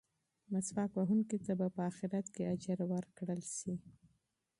مسواک 0.51 0.91
وهونکي 0.95 1.37
ته 1.45 1.51
به 1.59 1.67
په 1.75 1.81
اخرت 1.91 2.25
کې 2.33 2.49
اجر 2.53 2.79
ورکړل 2.91 3.41
شي. 3.57 3.73